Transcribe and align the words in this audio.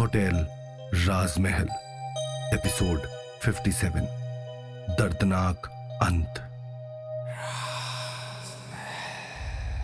Hotel 0.00 0.46
राजमहल, 0.94 1.68
episode 2.54 3.00
57 3.44 4.06
दर्दनाक 4.98 5.56
अंत। 6.02 6.48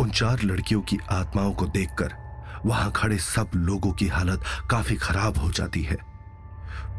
उन 0.01 0.11
चार 0.11 0.43
लड़कियों 0.43 0.81
की 0.81 0.99
आत्माओं 1.11 1.53
को 1.53 1.67
देखकर 1.67 2.13
वहाँ 2.65 2.93
खड़े 2.93 3.19
सब 3.19 3.51
लोगों 3.55 3.93
की 3.93 4.09
हालत 4.09 4.43
काफ़ी 4.71 4.97
खराब 4.97 5.39
हो 5.39 5.53
जाती 5.53 5.83
है। 5.83 5.97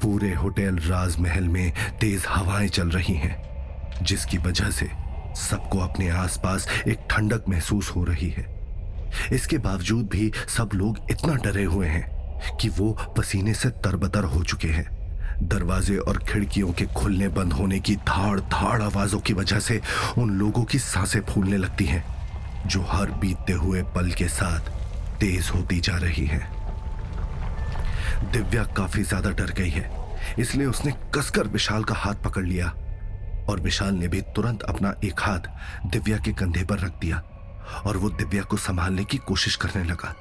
पूरे 0.01 0.33
होटल 0.33 0.77
राजमहल 0.77 1.43
में 1.43 1.73
तेज 2.01 2.25
हवाएँ 2.29 2.67
चल 2.67 2.89
रही 2.89 3.13
हैं, 3.13 3.43
जिसकी 4.03 4.37
वजह 4.37 4.71
से 4.71 4.89
सबको 5.35 5.79
अपने 5.79 6.09
आसपास 6.09 6.67
एक 6.87 6.99
ठंडक 7.09 7.45
महसूस 7.49 7.89
हो 7.89 8.03
रही 8.03 8.29
है। 8.29 8.58
इसके 9.33 9.57
बावजूद 9.57 10.07
भी 10.07 10.31
सब 10.57 10.69
लोग 10.73 10.99
इतना 11.11 11.35
डरे 11.43 11.63
हुए 11.65 11.87
हैं 11.87 12.57
कि 12.57 12.69
वो 12.69 12.91
पसीने 13.17 13.53
से 13.53 13.69
तरबतर 13.83 14.23
हो 14.25 14.43
चुके 14.43 14.67
हैं। 14.67 14.87
दरवाजे 15.43 15.97
और 15.97 16.17
खिड़कियों 16.27 16.71
के 16.73 16.85
खुलने 16.95 17.27
बंद 17.29 17.53
होने 17.53 17.79
की 17.79 17.95
धाड़ 18.07 18.39
धाड़ 18.39 18.81
आवाजों 18.81 19.19
की 19.19 19.33
वजह 19.33 19.59
से 19.59 19.81
उन 20.17 20.31
लोगों 20.39 20.63
की 20.63 20.79
साँसें 20.79 21.19
फूलने 21.23 21.57
लगती 21.57 21.85
हैं, 21.85 22.03
जो 22.67 22.81
हर 22.81 23.11
बीतते 23.11 23.53
हुए 23.55 23.83
पल 23.95 24.11
के 24.11 24.27
साथ 24.29 24.69
तेज 25.19 25.49
होती 25.49 25.79
जा 25.79 25.97
रही 25.97 26.25
है। 26.25 26.39
दिव्या 28.31 28.63
काफ़ी 28.77 29.03
ज़्यादा 29.03 29.29
डर 29.31 29.51
गई 29.57 29.69
है, 29.69 29.89
इसलिए 30.39 30.67
उसने 30.67 30.91
कसकर 31.15 31.47
विशाल 31.47 31.83
का 31.83 31.95
हाथ 31.95 32.15
पकड़ 32.15 32.45
लिया 32.45 32.67
और 33.49 33.59
विशाल 33.59 33.93
ने 33.93 34.07
भी 34.07 34.21
तुरंत 34.35 34.63
अपना 34.63 34.93
एक 35.03 35.19
हाथ 35.19 35.49
दिव्या 35.85 36.17
के 36.17 36.31
कंधे 36.33 36.63
पर 36.63 36.79
रख 36.79 36.99
दिया। 36.99 37.21
और 37.85 37.97
वो 37.97 38.09
दिव्या 38.09 38.43
को 38.43 38.57
संभालने 38.57 39.05
की 39.05 39.17
कोशिश 39.17 39.55
करने 39.55 39.83
लगा। 39.83 40.15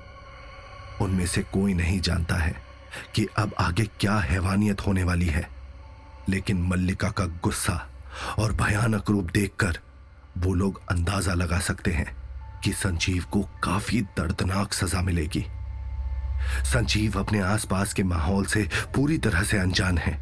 उनमें 1.00 1.26
से 1.26 1.42
कोई 1.42 1.74
नहीं 1.74 2.00
जानता 2.00 2.34
है 2.34 2.62
कि 3.14 3.26
अब 3.38 3.54
आगे 3.60 3.84
क्या 3.84 4.18
हैवानियत 4.18 4.86
होने 4.86 5.04
वाली 5.04 5.26
है। 5.26 5.48
लेकिन 6.28 6.62
मल्लिका 6.62 7.10
का 7.10 7.24
गुस्सा 7.24 7.88
और 8.38 8.52
भयानक 8.52 9.10
रूप 9.10 9.24
देखकर 9.24 9.78
वो 10.38 10.54
लोग 10.54 10.80
अंदाज़ा 10.90 11.34
लगा 11.34 11.58
सकते 11.58 11.90
हैं 11.90 12.16
कि 12.64 12.72
संजीव 12.72 13.24
को 13.24 13.42
काफ़ी 13.42 14.00
दर्दनाक 14.00 14.72
सजा 14.72 15.00
मिलेगी। 15.00 15.46
संजीव 16.64 17.20
अपने 17.20 17.40
आसपास 17.40 17.92
के 17.92 18.02
माहौल 18.02 18.44
से 18.44 18.68
पूरी 18.94 19.18
तरह 19.18 19.42
से 19.42 19.58
अनजान 19.58 19.98
है। 19.98 20.20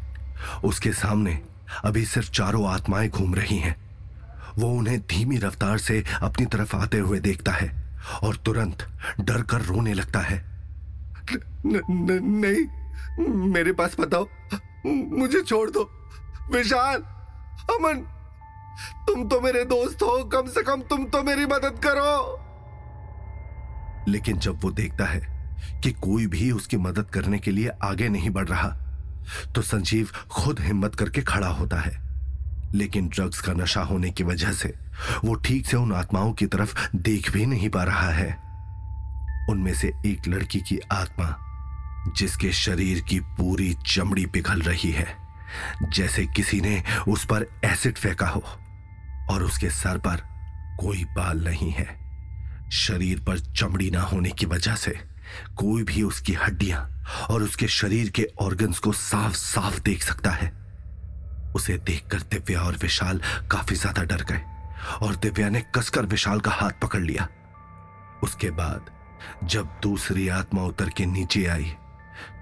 उसके 0.63 0.93
सामने 0.93 1.43
अभी 1.85 2.05
सिर्फ़ 2.05 2.31
चारों 2.31 2.69
आत्माएँ 2.69 3.09
घूम 3.09 3.35
रही 3.35 3.57
हैं। 3.57 3.86
वो 4.59 4.67
उन्हें 4.69 4.99
धीमी 5.01 5.37
रफ्तार 5.37 5.77
से 5.77 6.03
अपनी 6.21 6.45
तरफ़ 6.45 6.75
आते 6.75 6.97
हुए 6.97 7.19
देखता 7.19 7.51
है 7.51 7.71
और 8.23 8.35
तुरंत 8.35 8.87
डर 9.19 9.41
कर 9.41 9.61
रोने 9.61 9.93
लगता 9.93 10.19
है। 10.19 10.37
न, 11.31 11.41
न, 11.65 11.81
न, 11.89 12.19
नहीं 12.23 13.27
मेरे 13.47 13.73
पास 13.73 13.95
बताओ 13.99 14.27
मुझे 15.17 15.41
छोड़ 15.41 15.69
दो। 15.69 15.89
विशाल 16.53 17.01
अमन 17.71 18.05
तुम 19.07 19.27
तो 19.29 19.39
मेरे 19.41 19.63
दोस्त 19.65 20.03
हो। 20.03 20.23
कम 20.23 20.47
से 20.47 20.63
कम 20.63 20.81
तुम 20.81 21.05
तो 21.05 21.23
मेरी 21.23 21.45
मदद 21.45 21.79
करो। 21.85 22.43
लेकिन 24.11 24.39
जब 24.39 24.59
वो 24.63 24.71
देखता 24.71 25.05
है 25.05 25.21
कि 25.83 25.91
कोई 25.91 26.27
भी 26.27 26.51
उसकी 26.51 26.77
मदद 26.77 27.09
करने 27.09 27.39
के 27.39 27.51
लिए 27.51 27.69
आगे 27.83 28.09
नहीं 28.09 28.29
बढ़ 28.29 28.47
रहा 28.47 28.69
तो 29.55 29.61
संजीव 29.61 30.09
खुद 30.31 30.59
हिम्मत 30.59 30.95
करके 30.95 31.21
खड़ा 31.21 31.47
होता 31.47 31.79
है। 31.79 32.06
लेकिन 32.75 33.07
ड्रग्स 33.07 33.41
का 33.41 33.53
नशा 33.53 33.81
होने 33.81 34.11
की 34.11 34.23
वजह 34.23 34.51
से 34.51 34.73
वो 35.25 35.33
ठीक 35.33 35.65
से 35.65 35.77
उन 35.77 35.93
आत्माओं 35.93 36.33
की 36.33 36.45
तरफ़ 36.45 36.89
देख 36.95 37.31
भी 37.31 37.45
नहीं 37.45 37.69
पा 37.69 37.83
रहा 37.83 38.09
है। 38.09 38.47
उनमें 39.49 39.73
से 39.73 39.93
एक 40.05 40.27
लड़की 40.27 40.59
की 40.59 40.79
आत्मा, 40.91 41.35
जिसके 42.17 42.51
शरीर 42.51 43.01
की 43.01 43.19
पूरी 43.19 43.75
चमड़ी 43.87 44.25
पिघल 44.25 44.61
रही 44.61 44.91
है, 44.91 45.17
जैसे 45.93 46.25
किसी 46.25 46.61
ने 46.61 46.83
उस 47.07 47.25
पर 47.25 47.59
एसिड 47.65 47.97
फेंका 47.97 48.27
हो, 48.27 48.43
और 49.29 49.43
उसके 49.43 49.69
सर 49.69 49.97
पर 49.97 50.15
कोई 50.79 51.03
बाल 51.03 51.43
नहीं 51.43 51.71
है। 51.71 52.07
शरीर 52.71 53.19
पर 53.19 53.39
चमड़ी 53.39 53.91
ना 53.91 54.01
होने 54.01 54.29
की 54.29 54.45
वजह 54.45 54.75
से 54.75 54.99
कोई 55.55 55.83
भी 55.83 56.03
उसकी 56.03 56.33
हड्डियाँ 56.33 57.03
और 57.29 57.43
उसके 57.43 57.67
शरीर 57.67 58.09
के 58.09 58.27
ऑर्गन्स 58.41 58.79
को 58.79 58.91
साफ़ 58.91 59.33
साफ़ 59.33 59.79
देख 59.79 60.03
सकता 60.03 60.31
है। 60.31 60.66
उसे 61.57 61.77
देखकर 61.85 62.21
दिव्या 62.31 62.61
और 62.61 62.77
विशाल 62.81 63.21
काफ़ी 63.51 63.75
ज़्यादा 63.75 64.03
डर 64.05 64.23
गए 64.23 64.41
और 65.01 65.15
दिव्या 65.15 65.49
ने 65.49 65.61
कसकर 65.75 66.05
विशाल 66.05 66.39
का 66.39 66.51
हाथ 66.51 66.79
पकड़ 66.81 67.01
लिया। 67.01 67.27
उसके 68.23 68.49
बाद 68.51 68.91
जब 69.43 69.79
दूसरी 69.83 70.27
आत्मा 70.29 70.63
उतर 70.63 70.89
के 70.89 71.05
नीचे 71.05 71.45
आई 71.47 71.73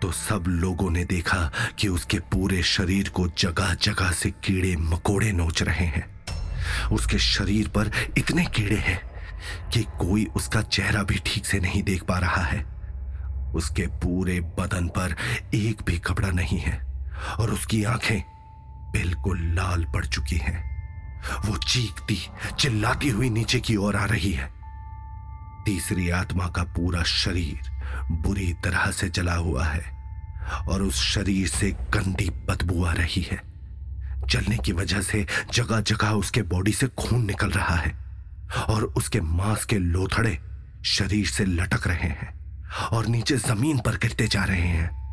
तो 0.01 0.11
सब 0.11 0.43
लोगों 0.47 0.89
ने 0.91 1.03
देखा 1.05 1.49
कि 1.79 1.87
उसके 1.87 2.19
पूरे 2.31 2.61
शरीर 2.63 3.09
को 3.09 3.27
जगह 3.37 3.73
जगह 3.83 4.11
से 4.11 4.29
कीड़े 4.43 4.75
मकोड़े 4.75 5.31
नोच 5.31 5.61
रहे 5.63 5.85
हैं। 5.85 6.05
उसके 6.91 7.17
शरीर 7.19 7.67
पर 7.67 7.91
इतने 8.17 8.45
कीड़े 8.55 8.77
हैं 8.77 8.99
कि 9.73 9.83
कोई 9.99 10.25
उसका 10.35 10.61
चेहरा 10.61 11.03
भी 11.03 11.19
ठीक 11.25 11.45
से 11.45 11.59
नहीं 11.59 11.81
देख 11.83 12.03
पा 12.03 12.17
रहा 12.19 12.43
है। 12.43 12.63
उसके 13.55 13.87
पूरे 13.97 14.39
बदन 14.59 14.87
पर 14.97 15.15
एक 15.55 15.81
भी 15.85 15.97
कपड़ा 15.99 16.29
नहीं 16.31 16.59
है 16.59 16.79
और 17.39 17.51
उसकी 17.51 17.83
आँखें 17.85 18.21
बिल्कुल 18.95 19.39
लाल 19.55 19.85
पड़ 19.85 20.05
चुकी 20.05 20.37
हैं। 20.37 20.75
वो 21.45 21.57
चीखती, 21.57 22.17
चिल्लाती 22.59 23.09
हुई 23.09 23.29
नीचे 23.29 23.59
की 23.59 23.75
ओर 23.75 23.95
आ 23.95 24.05
रही 24.05 24.31
है। 24.31 24.53
तीसरी 25.65 26.09
आत्मा 26.09 26.47
का 26.47 26.63
पूरा 26.63 27.03
शरीर 27.03 27.69
बुरी 28.11 28.53
तरह 28.53 28.91
से 28.91 29.09
जला 29.09 29.35
हुआ 29.35 29.65
है 29.65 29.93
और 30.67 30.81
उस 30.81 31.01
शरीर 31.01 31.47
से 31.47 31.71
गंदी 31.71 32.29
बदबू 32.29 32.85
आ 32.85 32.93
रही 32.93 33.21
है। 33.21 33.41
जलने 34.27 34.57
की 34.57 34.71
वजह 34.71 35.01
से 35.01 35.25
जगह 35.53 35.81
जगह 35.81 36.09
उसके 36.09 36.41
बॉडी 36.41 36.71
से 36.71 36.87
खून 36.87 37.25
निकल 37.25 37.49
रहा 37.49 37.75
है 37.75 37.95
और 38.69 38.83
उसके 38.83 39.21
मांस 39.21 39.65
के 39.65 39.77
लोथड़े 39.77 40.39
शरीर 40.85 41.27
से 41.27 41.45
लटक 41.45 41.87
रहे 41.87 42.09
हैं 42.09 42.33
और 42.91 43.07
नीचे 43.07 43.37
ज़मीन 43.37 43.79
पर 43.79 43.95
गिरते 43.95 44.27
जा 44.27 44.43
रहे 44.43 44.67
हैं। 44.67 45.04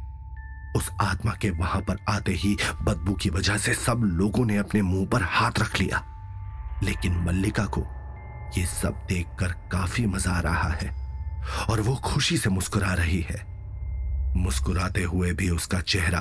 उस 0.77 0.91
आत्मा 1.01 1.33
के 1.33 1.51
वहाँ 1.51 1.81
पर 1.81 1.99
आते 2.09 2.33
ही 2.33 2.57
बदबू 2.83 3.15
की 3.15 3.31
वजह 3.31 3.57
से 3.59 3.75
सब 3.75 4.01
लोगों 4.05 4.45
ने 4.47 4.57
अपने 4.57 4.83
मुँह 4.83 5.07
पर 5.07 5.23
हाथ 5.23 5.59
रख 5.59 5.81
लिया। 5.81 6.03
लेकिन 6.85 7.19
मल्लिका 7.19 7.65
को 7.67 7.81
यह 8.59 8.67
सब 8.67 9.05
देखकर 9.09 9.53
काफ़ी 9.73 10.07
मज़ा 10.07 10.33
आ 10.33 10.41
रहा 10.41 10.69
है 10.73 10.91
और 11.71 11.81
वो 11.81 11.95
खुशी 12.05 12.37
से 12.39 12.51
मुस्कुरा 12.51 12.93
रही 12.95 13.21
है। 13.21 13.41
मुस्कुराते 14.37 15.03
हुए 15.03 15.33
भी 15.33 15.49
उसका 15.51 15.81
चेहरा 15.81 16.21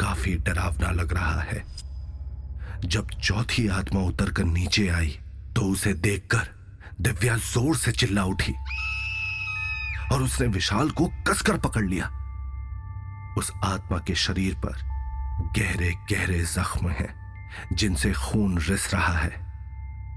काफ़ी 0.00 0.34
डरावना 0.36 0.90
लग 0.90 1.12
रहा 1.12 1.40
है। 1.42 1.64
जब 2.84 3.10
चौथी 3.22 3.66
आत्मा 3.68 4.00
उतरकर 4.00 4.44
नीचे 4.44 4.88
आई 4.88 5.18
तो 5.56 5.62
उसे 5.62 5.92
देखकर 5.94 6.48
दिव्या 7.00 7.36
ज़ोर 7.36 7.76
से 7.76 7.92
चिल्ला 7.92 8.24
उठी 8.24 8.54
और 10.12 10.22
उसने 10.22 10.46
विशाल 10.48 10.90
को 10.90 11.06
कसकर 11.28 11.56
पकड़ 11.58 11.84
लिया। 11.84 12.10
उस 13.40 13.50
आत्मा 13.64 13.98
के 13.98 14.14
शरीर 14.14 14.54
पर 14.54 14.82
गहरे 15.58 15.90
गहरे 16.10 16.40
जख्म 16.44 16.88
हैं, 16.88 17.14
जिनसे 17.72 18.12
खून 18.12 18.58
रिस 18.58 18.92
रहा 18.94 19.16
है। 19.18 19.48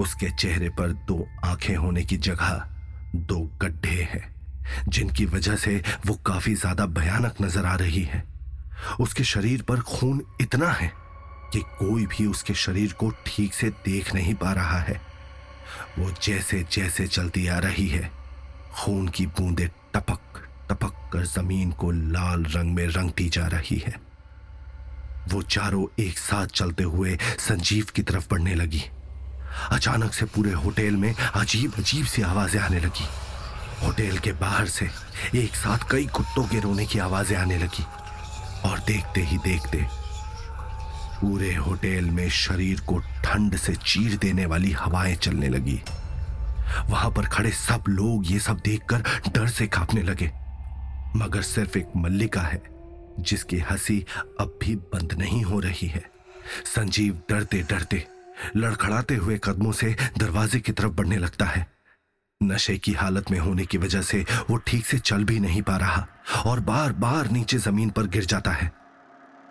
उसके 0.02 0.30
चेहरे 0.32 0.70
पर 0.70 0.92
दो 1.08 1.28
आँखें 1.46 1.76
होने 1.76 2.04
की 2.04 2.18
जगह 2.18 2.66
दो 3.16 3.40
गड्ढे 3.62 4.02
हैं, 4.04 4.24
जिनकी 4.88 5.26
वजह 5.26 5.56
से 5.56 5.82
वो 6.06 6.16
काफ़ी 6.26 6.56
ज़्यादा 6.56 6.86
भयानक 6.98 7.42
नज़र 7.42 7.66
आ 7.66 7.76
रही 7.76 8.04
है। 8.04 8.24
उसके 9.00 9.24
शरीर 9.24 9.62
पर 9.62 9.80
खून 9.80 10.22
इतना 10.42 10.72
है 10.72 10.92
कि 11.54 11.60
कोई 11.80 12.06
भी 12.08 12.26
उसके 12.26 12.54
शरीर 12.54 12.94
को 12.94 13.10
ठीक 13.26 13.54
से 13.54 13.70
देख 13.86 14.14
नहीं 14.16 14.34
पा 14.36 14.52
रहा 14.54 14.80
है। 14.80 15.00
वो 16.00 16.12
जैसे 16.24 16.66
जैसे 16.72 17.08
चलती 17.08 17.48
आ 17.48 17.60
रही 17.60 17.88
है, 17.88 18.12
खून 18.74 19.08
की 19.08 19.26
बूंदें 19.28 19.68
टपक 19.94 20.42
टपक 20.70 21.10
कर 21.14 21.26
ज़मीन 21.26 21.72
को 21.72 21.92
लाल 21.92 22.44
रंग 22.46 22.76
में 22.76 22.88
रंगती 22.88 23.30
जा 23.30 23.48
रही 23.48 23.78
है। 23.78 23.96
वो 25.28 25.42
चारों 25.42 25.86
एक 26.04 26.18
साथ 26.18 26.48
चलते 26.48 26.84
हुए 26.84 27.18
संजीव 27.40 27.88
की 27.96 28.02
तरफ़ 28.02 28.28
बढ़ने 28.32 28.56
लगी। 28.56 28.84
अचानक 29.72 30.14
से 30.14 30.26
पूरे 30.26 30.52
होटल 30.52 30.96
में 30.96 31.14
अजीब 31.14 31.74
अजीब 31.80 32.06
सी 32.06 32.22
आवाज़ें 32.22 32.60
आने 32.62 32.80
लगी। 32.80 33.08
होटल 33.84 34.18
के 34.18 34.32
बाहर 34.32 34.68
से 34.68 34.90
एक 35.36 35.56
साथ 35.56 35.90
कई 35.92 36.06
कुत्तों 36.06 36.48
के 36.48 36.60
रोने 36.60 36.86
की 36.86 37.00
आवाज़ें 37.00 37.38
आने 37.38 37.58
लगी। 37.58 37.86
और 38.70 38.80
देखते 38.80 39.22
ही 39.22 39.38
देखते 39.38 39.86
पूरे 41.22 41.54
होटल 41.56 42.06
में 42.06 42.30
शरीर 42.30 42.80
को 42.80 43.00
ठंड 43.00 43.56
से 43.56 43.76
चीर 43.76 44.18
देने 44.18 44.46
वाली 44.46 44.72
हवाएँ 44.72 45.16
चलने 45.16 45.50
लगी। 45.50 45.82
वहाँ 46.90 47.12
पर 47.12 47.26
खड़े 47.26 47.52
सब 47.52 47.84
लोग 47.90 48.32
ये 48.32 48.40
सब 48.40 48.60
देखकर 48.60 49.04
डर 49.28 49.48
से 49.48 49.68
कांपने 49.68 50.02
लगे। 50.02 50.32
मगर 51.16 51.42
सिर्फ़ 51.42 51.78
एक 51.78 51.92
मल्लिका 51.98 52.42
है, 52.42 52.62
जिसकी 53.20 53.58
हँसी 53.60 54.06
अब 54.40 54.58
भी 54.62 54.76
बंद 54.76 55.14
नहीं 55.14 55.44
हो 55.44 55.60
रही 55.60 55.88
है। 55.88 56.04
संजीव 56.66 57.22
डरते 57.30 57.62
डरते 57.62 58.04
लड़खड़ाते 58.56 59.16
हुए 59.16 59.40
कदमों 59.44 59.72
से 59.72 59.96
दरवाजे 60.18 60.60
की 60.60 60.72
तरफ़ 60.72 60.92
बढ़ने 60.92 61.18
लगता 61.18 61.46
है। 61.46 61.66
नशे 62.42 62.78
की 62.78 62.94
हालत 62.94 63.32
में 63.32 63.40
होने 63.40 63.66
की 63.66 63.78
वजह 63.78 64.02
से 64.02 64.26
वो 64.50 64.58
ठीक 64.58 64.86
से 64.86 65.00
चल 65.00 65.24
भी 65.24 65.40
नहीं 65.40 65.62
पा 65.62 65.78
रहा 65.78 66.08
और 66.46 66.60
बार 66.60 66.94
बार 66.94 67.30
नीचे 67.32 67.58
ज़मीन 67.58 67.90
पर 67.90 68.08
गिर 68.08 68.26
जाता 68.26 68.52
है। 68.52 68.72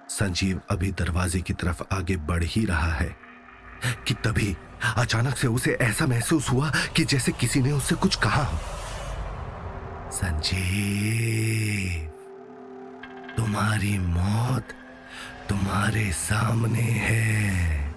संजीव 0.09 0.61
अभी 0.71 0.91
दरवाजे 0.93 1.41
की 1.41 1.53
तरफ़ 1.53 1.83
आगे 1.93 2.17
बढ़ 2.17 2.45
ही 2.45 2.65
रहा 2.65 2.93
है, 2.93 3.17
कि 4.07 4.15
तभी 4.15 4.57
अचानक 4.97 5.37
से 5.37 5.47
उसे 5.47 5.73
ऐसा 5.81 6.07
महसूस 6.07 6.51
हुआ 6.51 6.73
कि 6.97 7.05
जैसे 7.05 7.33
किसी 7.33 7.61
ने 7.61 7.73
उससे 7.73 7.95
कुछ 7.95 8.17
कहा 8.17 8.43
हो। 8.43 8.59
संजीव, 10.13 12.09
तुम्हारी 13.37 13.99
मौत 13.99 14.73
तुम्हारे 15.49 16.11
सामने 16.13 16.81
है। 16.81 17.95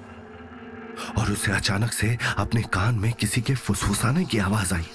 और 1.17 1.31
उसे 1.31 1.51
अचानक 1.51 1.91
से 1.91 2.17
अपने 2.37 2.61
कान 2.73 2.95
में 2.95 3.11
किसी 3.13 3.41
के 3.41 3.55
फुसफुसाने 3.55 4.23
की 4.25 4.37
आवाज़ 4.37 4.73
आई। 4.73 4.85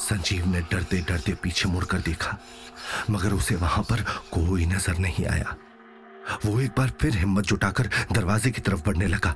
संजीव 0.00 0.46
ने 0.46 0.60
डरते 0.62 1.00
डरते 1.00 1.34
पीछे 1.34 1.68
मुड़कर 1.68 2.00
देखा, 2.00 2.38
मगर 3.10 3.32
उसे 3.32 3.56
वहाँ 3.56 3.82
पर 3.82 4.02
कोई 4.32 4.66
नज़र 4.66 4.98
नहीं 4.98 5.26
आया। 5.26 5.56
वो 6.46 6.60
एक 6.60 6.70
बार 6.78 6.92
फिर 7.00 7.16
हिम्मत 7.16 7.44
जुटाकर 7.44 7.90
दरवाजे 8.12 8.50
की 8.50 8.60
तरफ़ 8.60 8.82
बढ़ने 8.82 9.06
लगा, 9.06 9.34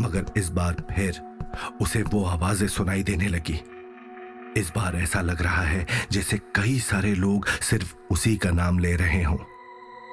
मगर 0.00 0.32
इस 0.36 0.48
बार 0.50 0.84
फिर 0.94 1.20
उसे 1.80 2.02
वो 2.02 2.24
आवाज़ें 2.24 2.68
सुनाई 2.68 3.02
देने 3.02 3.28
लगी। 3.28 3.60
इस 4.56 4.70
बार 4.70 4.96
ऐसा 4.96 5.20
लग 5.20 5.42
रहा 5.42 5.62
है 5.62 5.86
जैसे 6.12 6.38
कई 6.56 6.78
सारे 6.80 7.14
लोग 7.14 7.46
सिर्फ़ 7.62 7.94
उसी 8.10 8.36
का 8.36 8.50
नाम 8.50 8.78
ले 8.78 8.94
रहे 8.96 9.22
हों। 9.22 9.38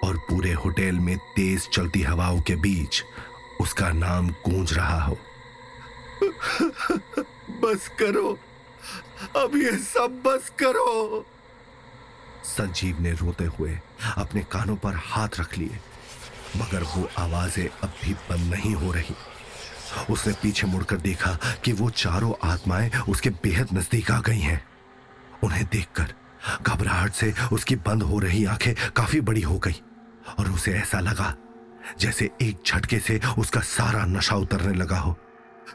और 0.04 0.18
पूरे 0.18 0.54
होटल 0.54 1.00
में 1.00 1.18
तेज 1.18 1.68
चलती 1.70 2.02
हवाओं 2.02 2.40
के 2.42 2.56
बीच 2.56 3.04
उसका 3.62 3.90
नाम 3.90 4.30
गूंज 4.30 4.74
रहा 4.74 5.02
हो। 5.04 5.18
बस 7.62 7.88
करो। 8.00 8.38
अब 9.36 9.56
ये 9.56 9.78
सब 9.78 10.22
बस 10.26 10.50
करो। 10.60 11.26
संजीव 12.46 13.02
ने 13.02 13.12
रोते 13.12 13.46
हुए 13.46 13.78
अपने 14.18 14.42
कानों 14.52 14.76
पर 14.76 14.96
हाथ 14.96 15.40
रख 15.40 15.58
लिए, 15.58 15.80
मगर 16.58 16.84
वो 16.84 17.10
आवाज़ें 17.18 17.68
अब 17.68 17.94
भी 18.04 18.14
बंद 18.30 18.54
नहीं 18.54 18.74
हो 18.76 18.92
रही। 18.92 19.16
उसने 20.10 20.34
पीछे 20.42 20.68
मुड़कर 20.68 20.98
देखा 21.02 21.38
कि 21.64 21.72
वो 21.74 21.90
चारों 21.90 22.34
आत्माएँ 22.44 22.92
उसके 23.10 23.30
बेहद 23.44 23.68
नज़दीक 23.74 24.12
आ 24.12 24.20
गई 24.22 24.40
हैं। 24.40 24.62
उन्हें 25.44 25.66
देखकर 25.72 26.14
घबराहट 26.64 27.14
से 27.14 27.34
उसकी 27.54 27.76
बंद 27.86 28.04
हो 28.04 28.20
रही 28.20 28.46
आँखें 28.46 28.74
काफ़ी 28.96 29.22
बड़ी 29.22 29.42
हो 29.42 29.58
गई 29.60 29.82
और 30.40 30.52
उसे 30.52 30.72
ऐसा 30.74 31.00
लगा 31.00 31.36
जैसे 32.00 32.30
एक 32.42 32.62
झटके 32.66 33.00
से 33.00 33.20
उसका 33.40 33.60
सारा 33.68 34.06
नशा 34.06 34.36
उतरने 34.36 34.74
लगा 34.78 34.98
हो। 34.98 35.16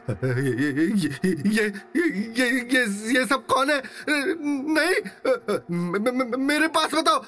ये 0.09 0.13
ये 0.21 1.09
ये 1.47 1.65
ये 2.35 2.47
ये 2.73 2.83
ये 3.13 3.25
सब 3.25 3.45
कौन 3.45 3.69
है? 3.71 3.81
नहीं 4.77 4.95
मेरे 6.37 6.67
पास 6.67 6.93
बताओ 6.93 7.19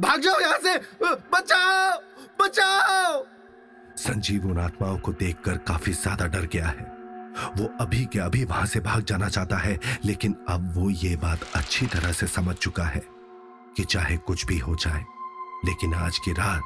भाग 0.00 0.20
जाओ 0.20 0.40
यहाँ 0.40 0.58
से, 0.58 0.76
बचाओ 1.02 2.00
बचाओ। 2.40 3.24
संजीव 4.00 4.46
उन 4.46 4.58
आत्माओं 4.60 4.98
को 4.98 5.12
देखकर 5.14 5.56
काफ़ी 5.68 5.92
ज़्यादा 5.94 6.26
डर 6.26 6.46
गया 6.52 6.66
है। 6.68 6.84
वो 7.56 7.64
अभी 7.80 8.04
के 8.04 8.18
अभी 8.18 8.44
वहाँ 8.44 8.66
से 8.66 8.80
भाग 8.80 9.04
जाना 9.04 9.28
चाहता 9.28 9.56
है, 9.56 9.78
लेकिन 10.04 10.34
अब 10.48 10.72
वो 10.76 10.88
ये 10.92 11.14
बात 11.16 11.40
अच्छी 11.56 11.86
तरह 11.86 12.12
से 12.12 12.26
समझ 12.28 12.54
चुका 12.56 12.84
है 12.84 13.02
कि 13.76 13.84
चाहे 13.84 14.16
कुछ 14.18 14.46
भी 14.46 14.58
हो 14.58 14.74
जाए, 14.76 15.04
लेकिन 15.64 15.94
आज 15.96 16.18
की 16.18 16.32
रात 16.32 16.62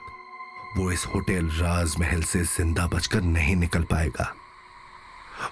वो 0.77 0.91
इस 0.93 1.05
होटल 1.07 1.49
राजमहल 1.55 2.23
से 2.25 2.43
ज़िंदा 2.47 2.87
बचकर 2.87 3.23
नहीं 3.23 3.57
निकल 3.57 3.83
पाएगा। 3.91 4.33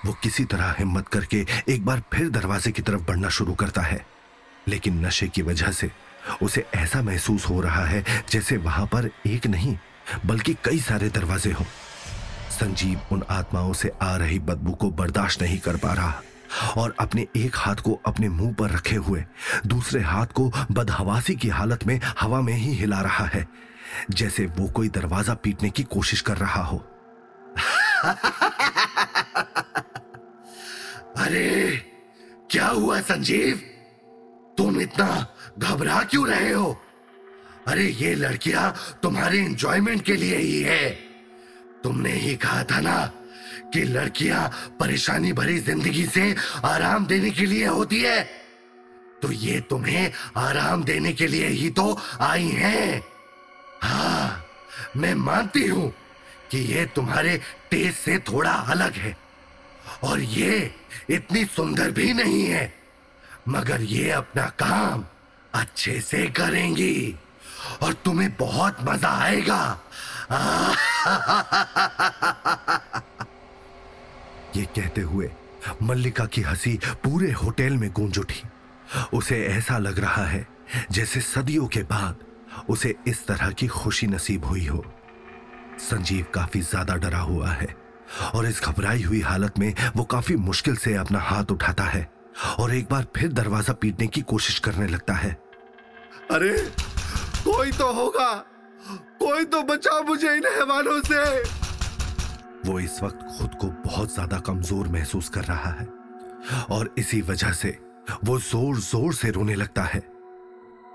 वो 0.04 0.12
किसी 0.22 0.44
तरह 0.44 0.74
हिम्मत 0.78 1.08
करके 1.08 1.44
एक 1.68 1.84
बार 1.84 2.02
फिर 2.12 2.28
दरवाजे 2.30 2.70
की 2.70 2.82
तरफ़ 2.82 3.02
बढ़ना 3.02 3.28
शुरू 3.30 3.54
करता 3.54 3.82
है, 3.82 4.04
लेकिन 4.66 5.04
नशे 5.06 5.28
की 5.28 5.42
वजह 5.42 5.70
से 5.72 5.90
उसे 6.42 6.64
ऐसा 6.74 7.02
महसूस 7.02 7.48
हो 7.48 7.60
रहा 7.60 7.84
है 7.86 8.04
जैसे 8.30 8.56
वहाँ 8.58 8.86
पर 8.86 9.10
एक 9.26 9.46
नहीं 9.46 9.76
बल्कि 10.26 10.56
कई 10.64 10.80
सारे 10.80 11.08
दरवाजे 11.08 11.52
हों। 11.52 11.64
संजीव 12.50 13.00
उन 13.12 13.22
आत्माओं 13.30 13.72
से 13.72 13.92
आ 14.02 14.16
रही 14.16 14.38
बदबू 14.38 14.72
को 14.72 14.90
बर्दाश्त 14.90 15.42
नहीं 15.42 15.58
कर 15.58 15.76
पा 15.76 15.92
रहा 15.92 16.22
और 16.76 16.94
अपने 17.00 17.26
एक 17.36 17.56
हाथ 17.56 17.76
को 17.76 18.00
अपने 18.06 18.28
मुँह 18.28 18.52
पर 18.52 18.70
रखे 18.70 18.96
हुए 18.96 19.24
दूसरे 19.66 20.00
हाथ 20.00 20.26
को 20.26 20.52
बदहवासी 20.72 21.34
की 21.34 21.48
हालत 21.48 21.86
में 21.86 22.00
हवा 22.20 22.40
में 22.40 22.52
ही 22.52 22.72
हिला 22.72 23.00
रहा 23.00 23.26
है, 23.26 23.48
जैसे 24.10 24.46
वो 24.46 24.68
कोई 24.68 24.88
दरवाज़ा 24.88 25.34
पीटने 25.34 25.70
की 25.70 25.82
कोशिश 25.82 26.20
कर 26.20 26.36
रहा 26.36 26.62
हो। 26.62 26.76
अरे, 31.16 31.82
क्या 32.50 32.66
हुआ 32.66 33.00
संजीव? 33.00 33.60
तुम 34.58 34.80
इतना 34.80 35.26
घबरा 35.58 36.02
क्यों 36.02 36.28
रहे 36.28 36.52
हो? 36.52 36.82
अरे, 37.68 37.84
ये 37.88 38.14
लड़कियाँ 38.14 38.74
तुम्हारे 39.02 39.38
एंजॉयमेंट 39.38 40.02
के 40.04 40.16
लिए 40.16 40.36
ही 40.36 40.60
है। 40.62 40.90
तुमने 41.82 42.12
ही 42.12 42.34
कहा 42.36 42.62
था 42.64 42.80
ना 42.80 43.04
कि 43.72 43.82
लड़कियाँ 43.82 44.48
परेशानी 44.80 45.32
भरी 45.32 45.58
ज़िंदगी 45.58 46.04
से 46.06 46.34
आराम 46.64 47.06
देने 47.06 47.30
के 47.30 47.46
लिए 47.46 47.66
होती 47.66 48.00
है? 48.00 48.22
तो 49.22 49.30
ये 49.32 49.60
तुम्हें 49.60 50.12
आराम 50.36 50.84
देने 50.84 51.12
के 51.12 51.26
लिए 51.26 51.48
ही 51.48 51.70
तो 51.70 51.98
आई 52.20 52.48
हैं। 52.48 53.02
हाँ 53.82 54.44
मैं 54.96 55.14
मानती 55.14 55.66
हूँ 55.66 55.88
कि 56.50 56.58
ये 56.74 56.84
तुम्हारे 56.86 57.40
टेस्ट 57.70 57.98
से 57.98 58.18
थोड़ा 58.18 58.52
अलग 58.52 58.92
है। 58.94 59.16
और 60.04 60.20
ये 60.20 60.70
इतनी 61.10 61.44
सुंदर 61.44 61.90
भी 61.90 62.12
नहीं 62.12 62.44
है, 62.44 62.72
मगर 63.48 63.82
ये 63.82 64.10
अपना 64.10 64.46
काम 64.58 65.04
अच्छे 65.54 66.00
से 66.00 66.26
करेंगी। 66.30 67.14
और 67.82 67.92
तुम्हें 68.04 68.36
बहुत 68.36 68.76
मज़ा 68.82 69.18
आएगा। 69.18 69.78
ये 74.56 74.64
कहते 74.64 75.00
हुए 75.00 75.30
मल्लिका 75.82 76.26
की 76.26 76.42
हँसी 76.42 76.78
पूरे 77.04 77.32
होटल 77.32 77.76
में 77.76 77.92
गूंज 77.92 78.18
उठी। 78.18 78.42
उसे 79.14 79.46
ऐसा 79.46 79.78
लग 79.78 79.98
रहा 79.98 80.26
है 80.26 80.46
जैसे 80.90 81.20
सदियों 81.20 81.66
के 81.66 81.82
बाद 81.84 82.16
उसे 82.68 82.94
इस 83.06 83.26
तरह 83.26 83.50
की 83.50 83.68
खुशी 83.68 84.06
नसीब 84.06 84.44
हुई 84.44 84.66
हो। 84.66 84.84
संजीव 85.80 86.26
काफ़ी 86.34 86.60
ज़्यादा 86.60 86.96
डरा 86.96 87.20
हुआ 87.20 87.50
है 87.50 87.76
और 88.34 88.46
इस 88.46 88.62
घबराई 88.62 89.02
हुई 89.02 89.20
हालत 89.20 89.58
में 89.58 89.74
वो 89.96 90.04
काफ़ी 90.04 90.36
मुश्किल 90.38 90.76
से 90.76 90.94
अपना 90.96 91.20
हाथ 91.20 91.44
उठाता 91.50 91.84
है 91.84 92.12
और 92.58 92.74
एक 92.74 92.88
बार 92.90 93.06
फिर 93.16 93.32
दरवाज़ा 93.32 93.72
पीटने 93.72 94.06
की 94.06 94.22
कोशिश 94.22 94.58
करने 94.58 94.86
लगता 94.86 95.14
है। 95.14 95.38
अरे 96.30 96.72
कोई 97.44 97.70
तो 97.72 97.92
होगा। 97.92 98.32
कोई 99.20 99.44
तो 99.44 99.62
बचा 99.62 100.00
मुझे 100.02 100.34
इन 100.36 100.46
हैवानों 100.48 101.00
से। 101.02 101.22
वो 102.66 102.78
इस 102.80 103.02
वक्त 103.02 103.26
खुद 103.38 103.54
को 103.60 103.66
बहुत 103.86 104.14
ज़्यादा 104.14 104.38
कमज़ोर 104.38 104.88
महसूस 104.88 105.28
कर 105.28 105.44
रहा 105.44 105.70
है। 105.70 105.86
और 106.70 106.94
इसी 106.98 107.20
वजह 107.22 107.52
से 107.52 107.78
वो 108.24 108.38
ज़ोर 108.40 108.78
ज़ोर 108.80 109.14
से 109.14 109.30
रोने 109.30 109.54
लगता 109.54 109.82
है। 109.84 110.02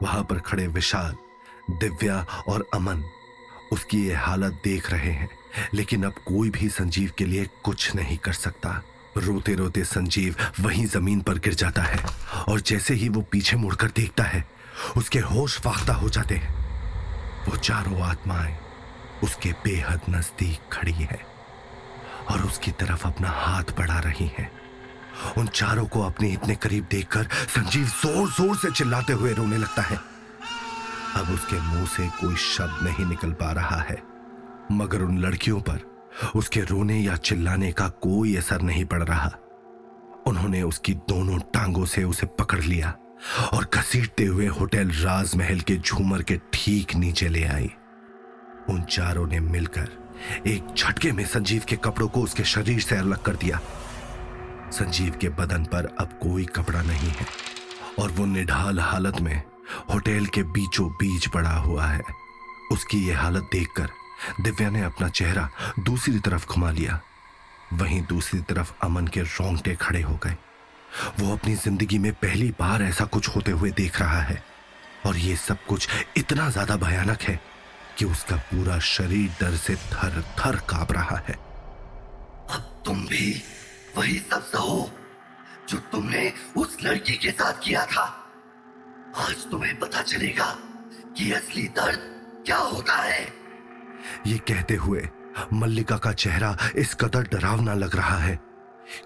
वहाँ 0.04 0.24
पर 0.24 0.40
खड़े 0.40 0.68
विशाल, 0.70 1.16
दिव्या 1.72 2.26
और 2.50 2.68
अमन 2.74 3.04
उसकी 3.74 4.06
ये 4.08 4.14
हालत 4.16 4.62
देख 4.64 4.92
रहे 4.92 5.12
हैं। 5.12 5.30
लेकिन 5.74 6.04
अब 6.04 6.16
कोई 6.28 6.50
भी 6.50 6.70
संजीव 6.70 7.12
के 7.18 7.26
लिए 7.26 7.46
कुछ 7.64 7.96
नहीं 7.96 8.18
कर 8.18 8.34
सकता। 8.34 8.82
रोते 9.18 9.54
रोते 9.56 9.84
संजीव 9.86 10.36
वहीं 10.60 10.86
ज़मीन 10.86 11.22
पर 11.22 11.38
गिर 11.40 11.54
जाता 11.54 11.82
है 11.82 12.04
और 12.50 12.60
जैसे 12.62 12.94
ही 12.94 13.10
वो 13.10 13.22
पीछे 13.32 13.58
मुड़कर 13.58 13.92
देखता 13.96 14.24
है 14.24 14.44
उसके 14.98 15.20
होश 15.20 15.60
फाख्ता 15.60 15.94
हो 15.94 16.10
जाते 16.10 16.36
हैं। 16.36 16.56
वो 17.48 17.58
चारों 17.58 18.02
आत्माएँ 18.02 18.56
उसके 19.24 19.52
बेहद 19.64 20.02
नज़दीक 20.10 20.70
खड़ी 20.74 20.92
है 20.92 21.20
और 22.32 22.42
उसकी 22.42 22.72
तरफ़ 22.72 23.08
अपना 23.08 23.30
हाथ 23.30 23.78
बढ़ा 23.78 24.00
रही 24.00 24.28
हैं। 24.28 24.50
उन 25.38 25.48
चारों 25.48 25.86
को 25.86 26.02
अपने 26.02 26.30
इतने 26.30 26.56
करीब 26.56 26.88
देखकर 26.92 27.28
संजीव 27.48 27.86
ज़ोर 27.86 28.30
ज़ोर 28.30 28.56
से 28.58 28.72
चिल्लाते 28.72 29.14
हुए 29.14 29.34
रोने 29.34 29.58
लगता 29.58 29.82
है। 29.82 29.98
अब 31.16 31.34
उसके 31.34 31.60
मुँह 31.60 31.86
से 31.86 32.08
कोई 32.22 32.36
शब्द 32.36 32.84
नहीं 32.84 33.06
निकल 33.06 33.32
पा 33.32 33.52
रहा 33.52 33.82
है। 33.82 34.02
मगर 34.72 35.02
उन 35.02 35.18
लड़कियों 35.18 35.60
पर 35.62 35.80
उसके 36.36 36.62
रोने 36.62 37.00
या 37.00 37.16
चिल्लाने 37.16 37.72
का 37.72 37.88
कोई 38.04 38.36
असर 38.36 38.62
नहीं 38.62 38.86
पड़ 38.86 39.04
रहा। 39.04 39.32
उन्होंने 40.28 40.62
उसकी 40.64 40.94
दोनों 41.10 41.40
टांगों 41.54 41.86
से 41.86 42.04
उसे 42.04 42.28
पकड़ 42.40 42.62
लिया। 42.62 42.96
और 43.54 43.70
घसीटते 43.74 44.26
हुए 44.26 44.48
होटल 44.48 44.92
राजमहल 44.92 45.60
के 45.60 45.76
झूमर 45.76 46.22
के 46.22 46.40
ठीक 46.54 46.96
नीचे 46.96 47.28
ले 47.28 47.44
आई। 47.44 47.72
उन 48.70 48.82
चारों 48.82 49.28
ने 49.28 49.40
मिलकर 49.40 49.90
एक 50.48 50.74
झटके 50.78 51.12
में 51.12 51.26
संजीव 51.26 51.64
के 51.70 51.76
कपड़ों 51.76 52.08
को 52.08 52.22
उसके 52.22 52.44
शरीर 52.44 52.80
से 52.80 52.96
अलग 52.96 53.24
कर 53.24 53.36
दिया। 53.36 53.60
संजीव 54.72 55.18
के 55.22 55.30
बदन 55.30 55.66
पर 55.66 55.96
अब 56.00 56.20
कोई 56.24 56.46
कपड़ा 56.46 56.82
नहीं 56.82 57.10
है 57.10 57.26
और 58.00 58.12
वो 58.12 58.26
निढाल 58.26 58.80
हालत 58.80 59.22
में 59.22 59.44
होटल 59.94 60.26
के 60.26 60.44
बीचों 60.44 60.90
बीच 60.90 61.28
पड़ा 61.28 61.54
हुआ 61.54 61.86
है। 61.86 62.02
उसकी 62.72 63.08
यह 63.08 63.22
हालत 63.22 63.50
देखकर 63.52 63.90
दिव्या 64.42 64.70
ने 64.70 64.82
अपना 64.82 65.10
चेहरा 65.10 65.50
दूसरी 65.80 66.20
तरफ़ 66.20 66.48
घुमा 66.48 66.72
लिया। 66.72 67.00
वहीं 67.74 68.02
दूसरी 68.02 68.40
तरफ़ 68.40 68.74
अमन 68.84 69.08
के 69.08 69.22
रोंगटे 69.22 69.76
खड़े 69.76 70.02
हो 70.02 70.20
गए। 70.24 70.36
वो 71.20 71.32
अपनी 71.34 71.56
ज़िंदगी 71.56 71.98
में 71.98 72.12
पहली 72.16 72.50
बार 72.60 72.84
ऐसा 72.84 73.06
कुछ 73.06 73.28
होते 73.36 73.52
हुए 73.52 73.72
देख 73.72 74.00
रहा 74.02 74.22
है। 74.22 74.42
और 75.06 75.18
ये 75.18 75.36
सब 75.36 75.66
कुछ 75.66 75.88
इतना 76.18 76.50
ज़्यादा 76.50 76.76
भयानक 76.78 77.22
है 77.22 77.40
कि 77.98 78.06
उसका 78.06 78.36
पूरा 78.36 78.78
शरीर 78.80 79.30
डर 79.42 79.56
से 79.58 79.76
थर 79.76 80.22
थर 80.40 80.56
काँप 80.70 80.92
रहा 80.92 81.18
है। 81.28 81.34
अब 82.50 82.82
तुम 82.86 83.06
भी 83.08 83.32
वही 83.98 84.18
सब 84.22 84.52
हो 84.56 84.90
जो 85.70 85.78
तुमने 85.92 86.32
उस 86.58 86.78
लड़की 86.84 87.14
के 87.14 87.32
साथ 87.32 87.64
किया 87.64 87.86
था। 87.86 88.04
आज 89.18 89.50
तुम्हें 89.52 89.78
पता 89.80 90.02
चलेगा 90.02 90.56
कि 91.18 91.32
असली 91.32 91.68
दर्द 91.78 92.00
क्या 92.46 92.58
होता 92.58 92.96
है। 92.96 93.28
ये 94.28 94.38
कहते 94.48 94.76
हुए 94.76 95.08
मल्लिका 95.54 95.98
का 95.98 96.12
चेहरा 96.14 96.58
इस 96.76 96.94
कदर 96.94 97.28
डरावना 97.32 97.74
लग 97.74 97.96
रहा 97.96 98.18
है 98.18 98.40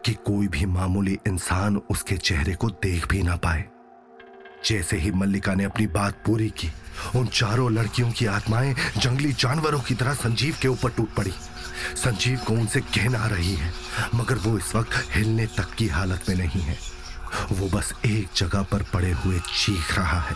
कि 0.05 0.13
कोई 0.13 0.47
भी 0.47 0.65
मामूली 0.65 1.19
इंसान 1.27 1.77
उसके 1.77 2.17
चेहरे 2.17 2.55
को 2.55 2.69
देख 2.69 3.07
भी 3.07 3.23
ना 3.23 3.35
पाए। 3.35 3.65
जैसे 4.65 4.97
ही 4.97 5.11
मल्लिका 5.11 5.53
ने 5.53 5.63
अपनी 5.63 5.87
बात 5.87 6.13
पूरी 6.25 6.49
की, 6.49 6.71
उन 7.15 7.27
चारों 7.27 7.71
लड़कियों 7.71 8.11
की 8.11 8.25
आत्माएँ 8.25 8.75
जंगली 8.97 9.33
जानवरों 9.33 9.79
की 9.79 9.95
तरह 9.95 10.13
संजीव 10.13 10.55
के 10.61 10.67
ऊपर 10.67 10.89
टूट 10.89 11.13
पड़ी। 11.13 11.33
संजीव 11.95 12.39
को 12.39 12.53
उनसे 12.53 12.81
कहना 12.81 13.27
रही 13.27 13.55
है, 13.55 13.73
मगर 14.15 14.35
वो 14.35 14.57
इस 14.57 14.75
वक्त 14.75 15.07
हिलने 15.11 15.45
तक 15.45 15.73
की 15.73 15.87
हालत 15.87 16.25
में 16.29 16.35
नहीं 16.35 16.61
है। 16.61 16.77
वो 17.51 17.69
बस 17.69 17.93
एक 18.05 18.27
जगह 18.35 18.61
पर 18.61 18.83
पड़े 18.83 19.11
हुए 19.11 19.39
चीख 19.39 19.97
रहा 19.97 20.19
है 20.19 20.35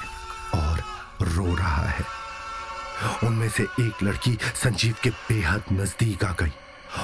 और 0.55 0.83
रो 1.21 1.55
रहा 1.55 1.85
है। 1.85 2.05
उनमें 3.23 3.49
से 3.49 3.63
एक 3.63 4.03
लड़की 4.03 4.37
संजीव 4.63 4.95
के 5.03 5.09
बेहद 5.09 5.63
नज़दीक 5.73 6.23
आ 6.23 6.31
गई। 6.31 6.51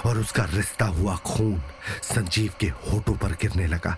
और 0.06 0.18
उसका 0.18 0.44
रिश्ता 0.44 0.86
हुआ 0.86 1.16
खून। 1.26 1.62
संजीव 2.04 2.54
के 2.60 2.68
होठों 2.68 3.16
पर 3.16 3.32
गिरने 3.32 3.68
लगा। 3.68 3.98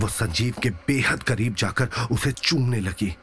वो 0.00 0.08
संजीव 0.08 0.54
के 0.62 0.70
बेहद 0.86 1.22
करीब 1.22 1.54
जाकर 1.54 1.88
उसे 2.12 2.32
चूमने 2.32 2.80
लगी। 2.80 3.16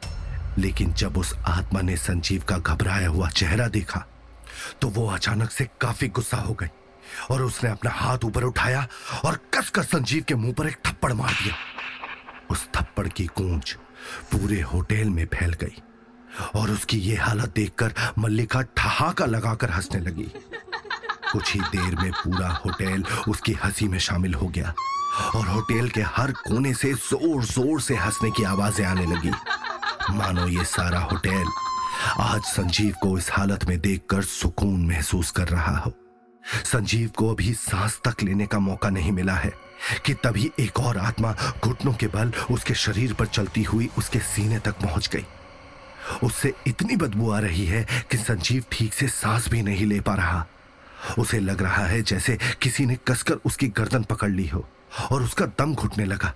लेकिन 0.58 0.92
जब 0.92 1.16
उस 1.18 1.34
आत्मा 1.48 1.80
ने 1.80 1.96
संजीव 1.96 2.42
का 2.42 2.58
घबराया 2.58 3.08
हुआ 3.08 3.28
चेहरा 3.30 3.66
देखा 3.68 4.04
तो 4.80 4.88
वो 4.88 5.06
अचानक 5.10 5.50
से 5.50 5.64
काफ़ी 5.80 6.08
गुस्सा 6.08 6.36
हो 6.36 6.54
गई 6.54 6.68
और 7.30 7.42
उसने 7.42 7.70
अपना 7.70 7.90
हाथ 7.90 8.24
ऊपर 8.24 8.44
उठाया 8.44 8.86
और 9.24 9.38
कसकर 9.54 9.82
संजीव 9.82 10.24
के 10.28 10.34
मुँह 10.34 10.52
पर 10.52 10.66
एक 10.66 10.76
थप्पड़ 10.86 11.12
मार 11.12 11.32
दिया। 11.32 11.54
उस 12.50 12.68
थप्पड़ 12.76 13.06
की 13.08 13.26
गूंज 13.38 13.72
पूरे 14.32 14.60
होटल 14.62 15.10
में 15.10 15.24
फैल 15.34 15.52
गई 15.52 15.82
और 16.54 16.70
उसकी 16.70 16.98
ये 16.98 17.16
हालत 17.16 17.52
देखकर 17.54 17.94
मल्लिका 18.18 18.62
ठहाका 18.76 19.26
लगाकर 19.26 19.70
हंसने 19.70 20.00
लगी। 20.00 20.30
कुछ 21.34 21.52
ही 21.54 21.60
देर 21.72 21.94
में 22.00 22.10
पूरा 22.12 22.48
होटल 22.64 23.04
उसकी 23.28 23.52
हँसी 23.62 23.88
में 23.88 23.98
शामिल 23.98 24.34
हो 24.34 24.48
गया 24.48 24.74
और 25.34 25.46
होटल 25.48 25.88
के 25.88 26.02
हर 26.16 26.32
कोने 26.38 26.72
से 26.74 26.92
ज़ोर 26.94 27.44
ज़ोर 27.44 27.80
से 27.80 27.96
हंसने 27.96 28.30
की 28.30 28.44
आवाज़ें 28.44 28.84
आने 28.86 29.06
लगी। 29.06 29.30
मानो 30.10 30.46
ये 30.48 30.64
सारा 30.66 30.98
होटल 31.02 31.44
आज 32.20 32.42
संजीव 32.44 32.94
को 33.02 33.16
इस 33.18 33.30
हालत 33.32 33.64
में 33.64 33.78
देखकर 33.80 34.22
सुकून 34.22 34.86
महसूस 34.86 35.30
कर 35.30 35.48
रहा 35.48 35.76
हो। 35.78 35.92
संजीव 36.64 37.10
को 37.16 37.30
अभी 37.30 37.52
सांस 37.54 38.00
तक 38.04 38.22
लेने 38.22 38.46
का 38.46 38.58
मौका 38.58 38.90
नहीं 38.90 39.12
मिला 39.12 39.34
है 39.34 39.52
कि 40.06 40.14
तभी 40.24 40.50
एक 40.60 40.80
और 40.80 40.98
आत्मा 40.98 41.34
घुटनों 41.64 41.92
के 41.94 42.06
बल 42.06 42.32
उसके 42.50 42.74
शरीर 42.76 43.12
पर 43.12 43.26
चलती 43.26 43.62
हुई 43.62 43.88
उसके 43.98 44.18
सीने 44.26 44.58
तक 44.58 44.80
पहुँच 44.82 45.08
गई। 45.14 45.24
उससे 46.22 46.52
इतनी 46.66 46.96
बदबू 46.96 47.30
आ 47.30 47.38
रही 47.40 47.64
है 47.66 47.86
कि 48.10 48.16
संजीव 48.16 48.64
ठीक 48.72 48.94
से 48.94 49.08
सांस 49.10 49.48
भी 49.48 49.62
नहीं 49.62 49.86
ले 49.86 50.00
पा 50.00 50.14
रहा। 50.14 50.44
उसे 51.18 51.40
लग 51.40 51.62
रहा 51.62 51.86
है 51.86 52.02
जैसे 52.02 52.38
किसी 52.62 52.86
ने 52.86 52.96
कसकर 53.08 53.34
उसकी 53.34 53.68
गर्दन 53.68 54.02
पकड़ 54.02 54.30
ली 54.30 54.46
हो 54.48 54.68
और 55.12 55.22
उसका 55.22 55.46
दम 55.58 55.74
घुटने 55.74 56.04
लगा। 56.04 56.34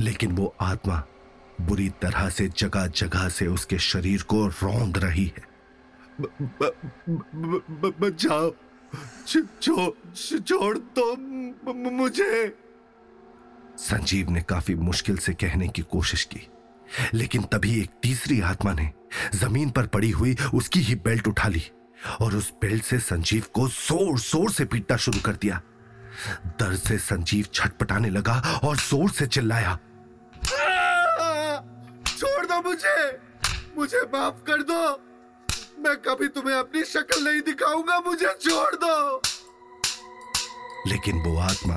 लेकिन 0.00 0.32
वो 0.32 0.54
आत्मा 0.60 1.02
बुरी 1.60 1.88
तरह 2.02 2.28
से 2.30 2.48
जगह 2.48 2.86
जगह 2.86 3.28
से 3.28 3.46
उसके 3.46 3.78
शरीर 3.78 4.22
को 4.22 4.46
रौंद 4.46 4.98
रही 4.98 5.32
है। 5.36 5.46
बचाओ 8.00 8.50
छोड़ 9.26 10.78
दो 10.78 11.14
मुझे। 11.90 12.56
संजीव 13.78 14.30
ने 14.30 14.42
काफ़ी 14.42 14.74
मुश्किल 14.74 15.16
से 15.16 15.34
कहने 15.34 15.68
की 15.68 15.82
कोशिश 15.82 16.24
की 16.24 16.46
लेकिन 17.14 17.42
तभी 17.42 17.80
एक 17.80 17.90
तीसरी 18.02 18.40
आत्मा 18.40 18.72
ने 18.72 18.90
ज़मीन 19.34 19.70
पर 19.70 19.86
पड़ी 19.86 20.10
हुई 20.10 20.36
उसकी 20.54 20.80
ही 20.80 20.94
बेल्ट 20.94 21.28
उठा 21.28 21.48
ली। 21.48 21.62
और 22.20 22.34
उस 22.36 22.52
बेल्ट 22.60 22.84
से 22.84 22.98
संजीव 22.98 23.44
को 23.54 23.68
ज़ोर 23.68 24.18
ज़ोर 24.18 24.50
से 24.52 24.64
पीटना 24.64 24.96
शुरू 24.96 25.20
कर 25.20 25.32
दिया। 25.32 25.60
दर्द 26.60 26.78
से 26.78 26.98
संजीव 26.98 27.46
छटपटाने 27.54 28.10
लगा 28.10 28.60
और 28.64 28.76
ज़ोर 28.76 29.10
से 29.10 29.26
चिल्लाया। 29.26 29.78
छोड़ 32.06 32.46
दो 32.46 32.60
मुझे। 32.68 33.18
मुझे 33.78 34.00
माफ़ 34.14 34.42
कर 34.46 34.62
दो। 34.62 34.80
मैं 35.82 35.96
कभी 35.96 36.28
तुम्हें 36.28 36.56
अपनी 36.56 36.84
शक्ल 36.84 37.22
नहीं 37.24 37.40
दिखाऊँगा। 37.40 38.00
मुझे 38.06 38.34
छोड़ 38.40 38.74
दो। 38.74 39.22
लेकिन 40.86 41.22
वो 41.22 41.36
आत्मा 41.40 41.74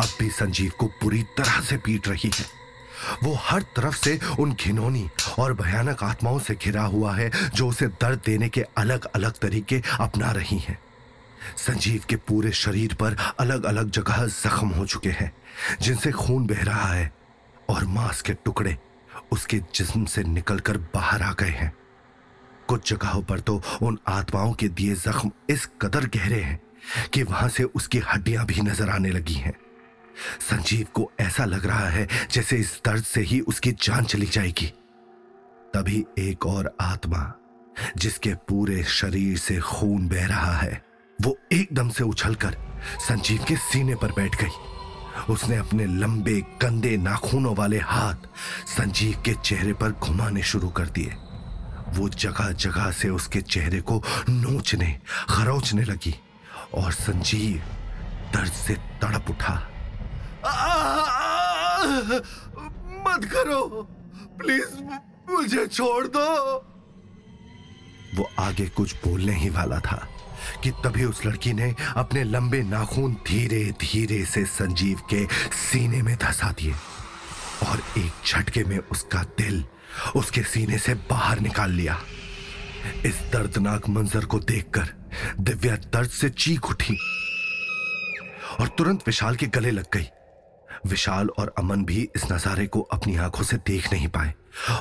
अब 0.00 0.08
भी 0.20 0.28
संजीव 0.30 0.72
को 0.78 0.86
पूरी 1.00 1.22
तरह 1.38 1.60
से 1.60 1.76
पीट 1.76 2.08
रही 2.08 2.30
है। 2.34 2.63
वो 3.22 3.34
हर 3.42 3.62
तरफ़ 3.76 3.96
से 3.96 4.18
उन 4.38 4.52
घिनौनी 4.54 5.08
और 5.38 5.52
भयानक 5.54 6.02
आत्माओं 6.02 6.38
से 6.38 6.54
घिरा 6.54 6.82
हुआ 6.84 7.14
है, 7.14 7.30
जो 7.54 7.68
उसे 7.68 7.86
दर्द 7.86 8.20
देने 8.26 8.48
के 8.48 8.64
अलग 8.78 9.04
अलग 9.06 9.38
तरीके 9.38 9.82
अपना 10.00 10.30
रही 10.32 10.58
हैं। 10.58 10.78
संजीव 11.58 12.02
के 12.08 12.16
पूरे 12.18 12.50
शरीर 12.52 12.94
पर 12.94 13.16
अलग 13.40 13.64
अलग 13.64 13.90
जगह 13.90 14.24
जख्म 14.26 14.68
हो 14.68 14.86
चुके 14.86 15.10
हैं, 15.10 15.32
जिनसे 15.80 16.10
खून 16.12 16.46
बह 16.46 16.62
रहा 16.62 16.92
है 16.92 17.12
और 17.70 17.84
मांस 17.86 18.22
के 18.22 18.32
टुकड़े 18.34 18.76
उसके 19.32 19.58
जिस्म 19.74 20.04
से 20.04 20.22
निकलकर 20.24 20.76
बाहर 20.94 21.22
आ 21.22 21.32
गए 21.32 21.50
हैं। 21.50 21.72
कुछ 22.68 22.90
जगहों 22.90 23.22
पर 23.22 23.40
तो 23.40 23.60
उन 23.82 23.98
आत्माओं 24.08 24.52
के 24.52 24.68
दिए 24.68 24.94
जख्म 24.94 25.30
इस 25.50 25.68
कदर 25.82 26.06
गहरे 26.06 26.40
हैं 26.40 26.60
कि 27.12 27.22
वहाँ 27.22 27.48
से 27.48 27.64
उसकी 27.64 27.98
हड्डियाँ 28.06 28.46
भी 28.46 28.60
नज़र 28.60 28.90
आने 28.90 29.10
लगी 29.10 29.34
हैं। 29.34 29.54
संजीव 30.40 30.86
को 30.94 31.10
ऐसा 31.20 31.44
लग 31.44 31.66
रहा 31.66 31.88
है 31.88 32.08
जैसे 32.30 32.56
इस 32.56 32.80
दर्द 32.84 33.04
से 33.04 33.20
ही 33.20 33.40
उसकी 33.40 33.72
जान 33.72 34.04
चली 34.04 34.26
जाएगी। 34.26 34.66
तभी 35.74 36.04
एक 36.18 36.46
और 36.46 36.76
आत्मा, 36.80 37.32
जिसके 37.96 38.34
पूरे 38.34 38.84
शरीर 38.84 39.38
से 39.38 39.58
खून 39.60 40.08
बह 40.08 40.26
रहा 40.26 40.56
है, 40.56 40.84
वो 41.22 41.38
एकदम 41.52 41.88
से 41.88 42.04
उछलकर 42.04 42.56
संजीव 43.08 43.44
के 43.48 43.56
सीने 43.56 43.94
पर 43.94 44.12
बैठ 44.12 44.42
गई। 44.42 44.50
उसने 45.30 45.56
अपने 45.56 45.86
लंबे, 45.86 46.40
गंदे 46.40 46.96
नाखूनों 46.96 47.54
वाले 47.56 47.78
हाथ 47.78 48.14
संजीव 48.66 49.22
के 49.24 49.34
चेहरे 49.34 49.72
पर 49.72 49.90
घुमाने 49.90 50.42
शुरू 50.42 50.68
कर 50.68 50.86
दिए। 50.86 51.14
वो 51.88 52.08
जगह 52.08 52.52
जगह 52.52 52.90
से 52.90 53.08
उसके 53.08 53.40
चेहरे 53.40 53.80
को 53.80 54.02
नोचने, 54.28 55.00
खरोचने 55.28 55.82
लगी 55.82 56.14
और 56.74 56.92
संजीव 56.92 57.62
दर्द 58.34 58.52
से 58.52 58.74
तड़प 58.74 59.30
उठा। 59.30 59.70
मत 63.04 63.24
करो। 63.24 63.88
प्लीज़, 64.38 64.82
मुझे 65.30 65.66
छोड़ 65.66 66.06
दो। 66.06 66.28
वो 68.16 68.28
आगे 68.38 68.68
कुछ 68.68 68.94
बोलने 68.96 69.34
ही 69.34 69.48
वाला 69.50 69.78
था 69.80 70.08
कि 70.62 70.70
तभी 70.70 71.04
उस 71.04 71.26
लड़की 71.26 71.52
ने 71.52 71.74
अपने 71.96 72.24
लंबे 72.24 72.62
नाखून 72.62 73.14
धीरे 73.26 73.64
धीरे 73.80 74.24
से 74.24 74.44
संजीव 74.44 75.00
के 75.10 75.24
सीने 75.52 76.02
में 76.02 76.16
धसा 76.16 76.50
दिए 76.52 76.74
और 77.68 77.82
एक 77.98 78.12
झटके 78.26 78.64
में 78.64 78.78
उसका 78.78 79.22
दिल 79.22 79.64
उसके 80.16 80.42
सीने 80.42 80.78
से 80.78 80.94
बाहर 80.94 81.40
निकाल 81.40 81.70
लिया। 81.70 81.98
इस 83.04 83.20
दर्दनाक 83.32 83.88
मंजर 83.88 84.24
को 84.24 84.38
देखकर 84.38 84.88
दिव्या 85.40 85.76
दर्द 85.76 86.10
से 86.10 86.30
चीख 86.30 86.70
उठी 86.70 86.98
और 88.60 88.68
तुरंत 88.68 89.00
विशाल 89.06 89.36
के 89.36 89.46
गले 89.46 89.70
लग 89.70 89.86
गई। 89.94 90.06
विशाल 90.86 91.28
और 91.28 91.54
अमन 91.58 91.84
भी 91.84 92.08
इस 92.16 92.24
नजारे 92.32 92.66
को 92.66 92.80
अपनी 92.80 93.16
आँखों 93.16 93.44
से 93.44 93.56
देख 93.56 93.92
नहीं 93.92 94.08
पाए 94.08 94.34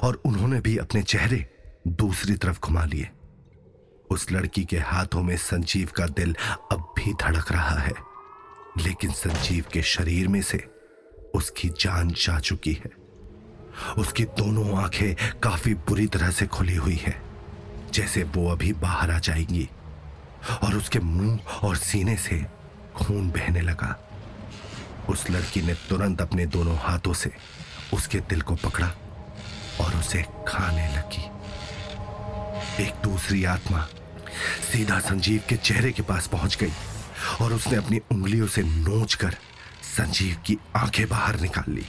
और 0.04 0.22
उन्होंने 0.26 0.60
भी 0.62 0.78
अपने 0.78 1.04
चेहरे 1.04 1.46
दूसरी 1.88 2.36
तरफ़ 2.36 2.60
घुमा 2.60 2.84
लिए। 2.86 3.10
उस 4.12 4.32
लड़की 4.32 4.64
के 4.66 4.78
हाथों 4.78 5.24
में 5.24 5.38
संजीव 5.38 5.90
का 5.96 6.06
दिल 6.08 6.36
अब 6.72 6.94
भी 6.98 7.14
धड़क 7.14 7.52
रहा 7.52 7.80
है, 7.80 7.94
लेकिन 8.78 9.12
संजीव 9.12 9.66
के 9.74 9.82
शरीर 9.82 10.28
में 10.28 10.42
से 10.42 10.66
उसकी 11.36 11.70
जान 11.70 12.10
जा 12.10 12.40
चुकी 12.40 12.74
है। 12.74 12.92
उसकी 13.98 14.24
दोनों 14.24 14.78
आँखें 14.78 15.40
काफ़ी 15.40 15.74
बुरी 15.74 16.08
तरह 16.08 16.32
से 16.32 16.48
खुली 16.48 16.76
हुई 16.76 16.96
है, 16.96 17.22
जैसे 17.94 18.24
वो 18.24 18.50
अभी 18.52 18.74
बाहर 18.74 19.12
आ 19.12 19.20
जाएँगी। 19.20 19.70
और 20.64 20.76
उसके 20.76 21.00
मुँह 21.00 21.40
और 21.64 21.76
सीने 21.76 22.18
से 22.18 22.46
खून 22.96 23.30
बहने 23.30 23.62
लगा। 23.62 24.13
उस 25.10 25.30
लड़की 25.30 25.62
ने 25.62 25.74
तुरंत 25.90 26.22
अपने 26.22 26.46
दोनों 26.46 26.78
हाथों 26.78 27.14
से 27.14 27.32
उसके 27.94 28.20
दिल 28.20 28.42
को 28.42 28.56
पकड़ा 28.56 28.88
और 29.82 29.96
उसे 29.96 30.24
खाने 30.48 30.88
लगी। 30.96 31.24
एक 32.84 32.94
दूसरी 33.04 33.44
आत्मा 33.46 33.88
सीधा 34.72 35.00
संजीव 35.00 35.42
के 35.50 35.56
चेहरे 35.56 35.92
के 35.92 36.02
पास 36.02 36.28
पहुँच 36.28 36.56
गई 36.56 36.72
और 37.42 37.54
उसने 37.54 37.76
अपनी 37.76 38.02
उंगलियों 38.12 38.48
से 38.48 38.64
नोच 38.64 39.14
कर 39.14 39.36
संजीव 39.98 40.36
की 40.46 40.58
आँखें 40.76 41.08
बाहर 41.10 41.40
निकाल 41.40 41.72
ली 41.74 41.86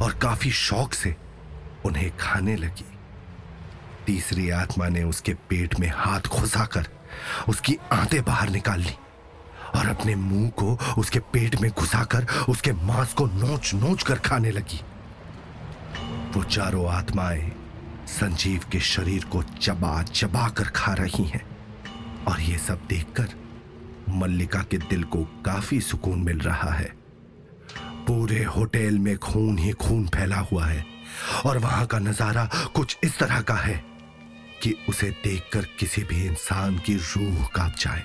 और 0.00 0.14
काफ़ी 0.14 0.50
शौक 0.50 0.94
से 0.94 1.14
उन्हें 1.84 2.10
खाने 2.16 2.56
लगी। 2.56 2.84
तीसरी 4.06 4.50
आत्मा 4.50 4.88
ने 4.88 5.02
उसके 5.02 5.34
पेट 5.34 5.78
में 5.80 5.88
हाथ 5.96 6.20
घुसाकर 6.20 6.88
उसकी 7.48 7.76
आंतें 7.92 8.24
बाहर 8.24 8.48
निकाल 8.48 8.80
ली। 8.80 8.94
और 9.76 9.88
अपने 9.88 10.14
मुँह 10.14 10.48
को 10.50 10.78
उसके 10.98 11.18
पेट 11.18 11.60
में 11.60 11.70
घुसाकर, 11.70 12.26
उसके 12.48 12.72
मांस 12.72 13.12
को 13.12 13.26
नोच 13.26 13.74
नोच 13.74 14.02
कर 14.02 14.18
खाने 14.18 14.50
लगी। 14.50 14.80
वो 16.34 16.42
चारों 16.42 16.86
आत्माएँ 16.88 17.52
संजीव 18.08 18.64
के 18.72 18.80
शरीर 18.80 19.24
को 19.24 19.42
चबा 19.42 20.02
चबा 20.02 20.48
कर 20.48 20.64
खा 20.64 20.92
रही 20.94 21.24
हैं। 21.24 21.44
और 22.28 22.40
ये 22.40 22.58
सब 22.58 22.86
देखकर 22.88 23.28
मल्लिका 24.08 24.62
के 24.62 24.78
दिल 24.78 25.02
को 25.04 25.24
काफ़ी 25.44 25.80
सुकून 25.80 26.18
मिल 26.18 26.38
रहा 26.38 26.70
है। 26.70 26.92
पूरे 28.06 28.42
होटल 28.44 28.98
में 28.98 29.16
खून 29.18 29.58
ही 29.58 29.72
खून 29.72 30.06
फैला 30.06 30.38
हुआ 30.52 30.66
है 30.66 30.84
और 31.46 31.58
वहाँ 31.58 31.86
का 31.86 31.98
नज़ारा 31.98 32.48
कुछ 32.74 32.96
इस 33.04 33.18
तरह 33.18 33.40
का 33.40 33.54
है 33.54 33.82
कि 34.62 34.74
उसे 34.88 35.10
देखकर 35.24 35.66
किसी 35.78 36.02
भी 36.02 36.24
इंसान 36.26 36.78
की 36.78 36.94
रूह 36.96 37.46
काँप 37.46 37.74
जाए। 37.80 38.02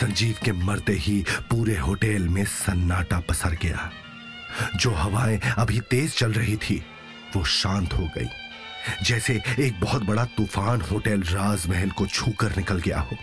संजीव 0.00 0.36
के 0.44 0.52
मरते 0.52 0.92
ही 0.92 1.24
पूरे 1.50 1.76
होटल 1.76 2.28
में 2.28 2.44
सन्नाटा 2.44 3.20
पसर 3.20 3.56
गया। 3.62 3.90
जो 4.76 4.90
हवाएँ 4.90 5.40
अभी 5.58 5.80
तेज 5.80 6.14
चल 6.16 6.32
रही 6.32 6.56
थी, 6.56 6.82
वो 7.36 7.44
शांत 7.44 7.92
हो 7.92 8.08
गई। 8.16 8.28
जैसे 9.02 9.40
एक 9.58 9.80
बहुत 9.80 10.02
बड़ा 10.02 10.24
तूफ़ान 10.36 10.80
होटल 10.80 11.22
राजमहल 11.22 11.90
को 11.90 12.06
छूकर 12.06 12.56
निकल 12.56 12.78
गया 12.78 13.00
हो। 13.00 13.16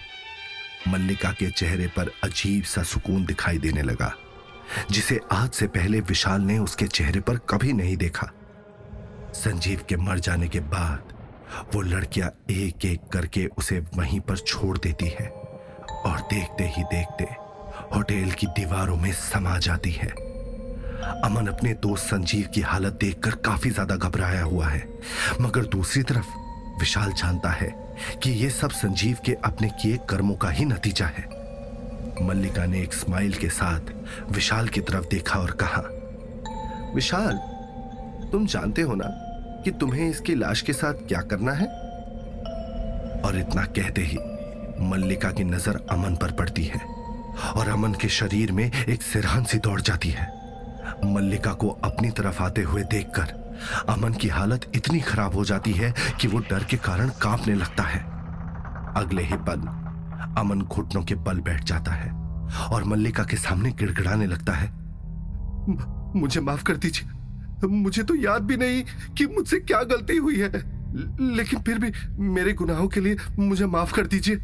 मल्लिका 0.88 1.32
के 1.32 1.50
चेहरे 1.52 1.88
पर 1.88 2.12
अजीब 2.24 2.64
सा 2.64 2.84
सुकून 2.84 3.25
दिखाई 3.25 3.58
देने 3.58 3.82
लगा, 3.82 4.14
जिसे 4.92 5.20
आज 5.32 5.50
से 5.52 5.68
पहले 5.68 6.00
विशाल 6.00 6.42
ने 6.42 6.58
उसके 6.60 6.88
चेहरे 6.88 7.20
पर 7.20 7.38
कभी 7.50 7.74
नहीं 7.74 7.98
देखा। 7.98 8.32
संजीव 9.34 9.82
के 9.90 9.98
मर 9.98 10.20
जाने 10.20 10.48
के 10.48 10.60
बाद 10.60 11.14
वो 11.74 11.82
लड़कियाँ 11.82 12.30
एक 12.50 12.86
एक 12.86 13.08
करके 13.14 13.46
उसे 13.58 13.80
वहीं 13.96 14.20
पर 14.20 14.38
छोड़ 14.38 14.78
देती 14.78 15.08
है। 15.10 15.45
और 16.06 16.20
देखते 16.30 16.64
ही 16.68 16.84
देखते 16.84 17.24
होटल 17.96 18.32
की 18.32 18.48
दीवारों 18.48 18.96
में 18.98 19.12
समा 19.14 19.58
जाती 19.60 19.92
है। 19.92 20.08
अमन 21.24 21.48
अपने 21.48 21.74
दोस्त 21.74 22.06
संजीव 22.06 22.48
की 22.48 22.62
हालत 22.62 22.94
देखकर 22.94 23.36
काफ़ी 23.36 23.70
ज़्यादा 23.70 23.96
घबराया 23.96 24.44
हुआ 24.44 24.68
है। 24.68 24.88
मगर 25.42 25.66
दूसरी 25.66 26.04
तरफ़, 26.04 26.28
विशाल 26.80 27.12
जानता 27.14 27.50
है 27.50 27.68
कि 28.24 28.32
यह 28.32 28.50
सब 28.50 28.70
संजीव 28.70 29.18
के 29.26 29.34
अपने 29.46 29.70
किए 29.82 29.98
कर्मों 30.10 30.36
का 30.36 30.50
ही 30.50 30.66
नतीजा 30.66 31.06
है। 31.06 31.28
मल्लिका 32.22 32.66
ने 32.66 32.82
एक 32.82 32.94
स्माइल 32.94 33.34
के 33.34 33.50
साथ 33.50 33.92
विशाल 34.32 34.68
की 34.68 34.82
तरफ़ 34.82 35.08
देखा 35.08 35.40
और 35.40 35.52
कहा, 35.52 35.82
विशाल, 36.96 37.38
तुम 38.32 38.46
जानते 38.46 38.82
हो 38.82 38.96
ना 38.96 39.08
कि 39.64 39.72
तुम्हें 39.72 40.10
इसकी 40.10 40.36
लाश 40.36 40.62
के 40.62 40.74
साथ 40.74 41.08
क्या 41.08 41.22
करना 41.22 41.52
है? 41.52 41.68
और 43.22 43.38
इतना 43.40 43.64
कहते 43.66 44.02
ही 44.02 44.18
मल्लिका 44.82 45.32
की 45.32 45.44
नज़र 45.44 45.75
अमन 45.91 46.15
पर 46.15 46.32
पड़ती 46.32 46.63
है 46.63 46.79
और 47.55 47.70
अमन 47.70 47.94
के 47.94 48.08
शरीर 48.10 48.51
में 48.51 48.65
एक 48.65 49.01
सिरहन 49.01 49.44
सी 49.44 49.58
दौड़ 49.58 49.82
जाती 49.82 50.10
है। 50.10 50.27
मल्लिका 51.05 51.53
को 51.53 51.70
अपनी 51.84 52.10
तरफ़ 52.10 52.41
आते 52.44 52.62
हुए 52.62 52.84
देखकर 52.84 53.34
अमन 53.89 54.13
की 54.13 54.27
हालत 54.27 54.72
इतनी 54.75 55.00
खराब 55.00 55.36
हो 55.36 55.46
जाती 55.46 55.72
है 55.72 55.94
कि 56.22 56.27
वो 56.27 56.39
डर 56.39 56.63
के 56.63 56.77
कारण 56.77 57.10
कांपने 57.22 57.55
लगता 57.55 57.84
है। 57.84 58.00
अगले 58.98 59.24
ही 59.24 59.36
पल 59.39 59.67
अमन 60.39 60.62
घुटनों 60.62 61.03
के 61.03 61.15
बल 61.15 61.39
बैठ 61.39 61.63
जाता 61.63 61.91
है 61.91 62.12
और 62.67 62.84
मल्लिका 62.84 63.24
के 63.24 63.38
सामने 63.38 63.72
गिड़गिड़ाने 63.72 64.25
लगता 64.25 64.53
है। 64.53 64.70
मुझे 66.20 66.41
माफ़ 66.41 66.63
कर 66.63 66.77
दीजिए। 66.77 67.67
मुझे 67.67 68.03
तो 68.03 68.15
याद 68.15 68.41
भी 68.41 68.58
नहीं 68.58 68.84
कि 69.17 69.25
मुझसे 69.25 69.60
क्या 69.60 69.84
गलती 69.84 70.17
हुई 70.17 70.39
है। 70.39 70.51
लेकिन 71.36 71.62
फिर 71.62 71.79
भी 71.79 71.91
मेरे 72.20 72.53
गुनाहों 72.53 72.88
के 72.88 73.00
लिए 73.00 73.17
मुझे 73.39 73.65
माफ़ 73.65 73.94
कर 73.94 74.08
दीजिए। 74.08 74.36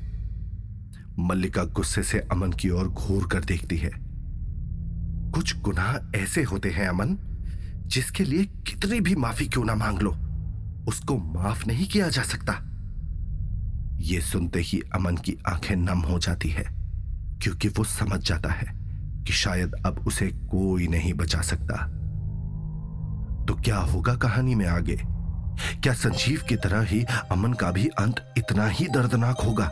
मल्लिका 1.19 1.63
गुस्से 1.63 2.03
से 2.03 2.19
अमन 2.19 2.51
की 2.51 2.69
ओर 2.69 2.87
घूर 2.87 3.27
कर 3.27 3.39
देखती 3.39 3.77
है। 3.77 3.91
कुछ 5.31 5.59
गुनाह 5.59 6.17
ऐसे 6.17 6.43
होते 6.43 6.69
हैं 6.69 6.87
अमन, 6.87 7.17
जिसके 7.87 8.23
लिए 8.23 8.45
कितनी 8.45 8.99
भी 8.99 9.15
माफ़ी 9.15 9.47
क्यों 9.47 9.65
ना 9.65 9.75
मांग 9.75 9.99
लो। 9.99 10.11
उसको 10.87 11.17
माफ़ 11.17 11.67
नहीं 11.67 11.87
किया 11.87 12.09
जा 12.09 12.21
सकता। 12.21 12.53
ये 13.97 14.21
सुनते 14.21 14.59
ही 14.59 14.81
अमन 14.95 15.17
की 15.17 15.37
आँखें 15.47 15.75
नम 15.75 15.99
हो 15.99 16.19
जाती 16.19 16.49
है, 16.49 16.63
क्योंकि 17.41 17.67
वो 17.67 17.83
समझ 17.83 18.19
जाता 18.27 18.49
है 18.49 18.81
कि 19.23 19.33
शायद 19.33 19.73
अब 19.85 20.07
उसे 20.07 20.27
कोई 20.27 20.87
नहीं 20.87 21.13
बचा 21.13 21.41
सकता। 21.41 21.85
तो 23.45 23.53
क्या 23.53 23.77
होगा 23.77 24.15
कहानी 24.15 24.55
में 24.55 24.65
आगे? 24.65 25.01
क्या 25.81 25.93
संजीव 25.93 26.41
की 26.49 26.55
तरह 26.55 26.81
ही 26.81 27.03
अमन 27.03 27.53
का 27.53 27.71
भी 27.71 27.87
अंत 27.87 28.33
इतना 28.37 28.67
ही 28.67 28.87
दर्दनाक 28.87 29.41
होगा? 29.41 29.71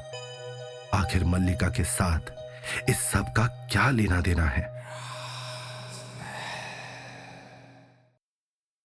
आखिर 0.93 1.23
मल्लिका 1.23 1.69
के 1.69 1.84
साथ 1.84 2.32
इस 2.89 2.99
सब 2.99 3.34
का 3.38 3.45
क्या 3.71 3.89
लेना 3.89 4.21
देना 4.21 4.43
है? 4.43 4.78